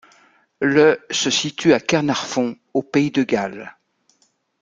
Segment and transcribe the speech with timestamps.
[0.61, 3.77] Le se situe à Caernarfon au pays de Galles.